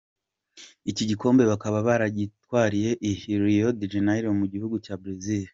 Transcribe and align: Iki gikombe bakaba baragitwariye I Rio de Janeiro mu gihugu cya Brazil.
Iki 0.91 1.03
gikombe 1.09 1.43
bakaba 1.51 1.77
baragitwariye 1.87 2.89
I 3.11 3.13
Rio 3.43 3.67
de 3.79 3.85
Janeiro 3.91 4.27
mu 4.39 4.45
gihugu 4.53 4.75
cya 4.85 4.95
Brazil. 5.01 5.45